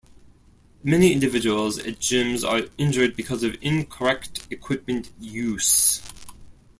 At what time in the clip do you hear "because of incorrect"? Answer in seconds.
3.15-4.47